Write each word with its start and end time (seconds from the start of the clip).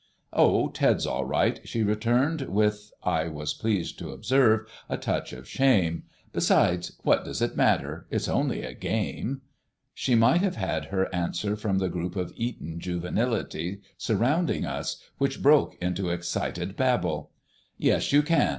"Oh, 0.33 0.69
Ted's 0.69 1.05
all 1.05 1.25
right," 1.25 1.59
she 1.63 1.83
returned 1.83 2.41
with, 2.49 2.91
I 3.03 3.27
was 3.27 3.53
pleased 3.53 3.99
to 3.99 4.09
observe, 4.09 4.65
a 4.89 4.97
touch 4.97 5.31
of 5.31 5.47
shame; 5.47 6.05
"besides, 6.33 6.93
what 7.03 7.23
does 7.23 7.39
it 7.39 7.55
matter? 7.55 8.07
It's 8.09 8.27
only 8.27 8.63
a 8.63 8.73
game." 8.73 9.41
She 9.93 10.15
might 10.15 10.41
have 10.41 10.55
had 10.55 10.85
her 10.85 11.07
answer 11.13 11.55
from 11.55 11.77
the 11.77 11.87
group 11.87 12.15
of 12.15 12.33
Eton 12.35 12.79
juvenility 12.79 13.81
surrounding 13.95 14.65
us, 14.65 14.97
which 15.19 15.43
broke 15.43 15.75
into 15.79 16.09
excited 16.09 16.75
babble. 16.75 17.29
"Yes, 17.77 18.11
you 18.11 18.23
can." 18.23 18.49